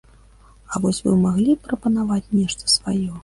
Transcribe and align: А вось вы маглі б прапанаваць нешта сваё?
А 0.71 0.79
вось 0.85 1.01
вы 1.07 1.13
маглі 1.25 1.55
б 1.59 1.67
прапанаваць 1.67 2.31
нешта 2.39 2.73
сваё? 2.77 3.11